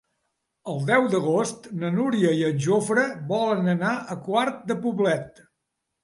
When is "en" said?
2.47-2.57